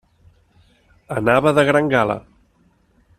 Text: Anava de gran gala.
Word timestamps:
Anava 1.21 1.53
de 1.59 1.67
gran 1.71 1.93
gala. 1.95 2.17